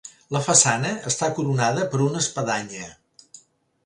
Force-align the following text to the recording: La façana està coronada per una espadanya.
La 0.35 0.39
façana 0.45 0.93
està 1.11 1.29
coronada 1.39 1.83
per 1.91 1.99
una 2.05 2.21
espadanya. 2.27 2.89